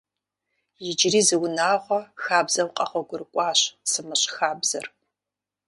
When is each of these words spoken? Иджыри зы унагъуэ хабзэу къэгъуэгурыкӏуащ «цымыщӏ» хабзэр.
Иджыри 0.87 1.21
зы 1.27 1.35
унагъуэ 1.45 1.99
хабзэу 2.23 2.69
къэгъуэгурыкӏуащ 2.75 3.59
«цымыщӏ» 3.89 4.27
хабзэр. 4.35 4.85